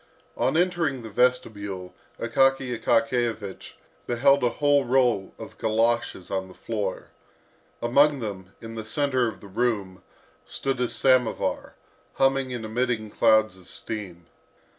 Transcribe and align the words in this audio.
On 0.35 0.57
entering 0.57 1.03
the 1.03 1.11
vestibule, 1.11 1.93
Akaky 2.19 2.75
Akakiyevich 2.75 3.73
beheld 4.07 4.43
a 4.43 4.49
whole 4.49 4.83
row 4.83 5.31
of 5.37 5.59
goloshes 5.59 6.31
on 6.31 6.47
the 6.47 6.55
floor. 6.55 7.09
Among 7.83 8.19
them, 8.19 8.53
in 8.61 8.73
the 8.73 8.83
centre 8.83 9.27
of 9.27 9.41
the 9.41 9.47
room, 9.47 10.01
stood 10.43 10.79
a 10.79 10.89
samovar, 10.89 11.75
humming 12.15 12.51
and 12.51 12.65
emitting 12.65 13.11
clouds 13.11 13.55
of 13.57 13.67
steam. 13.69 14.25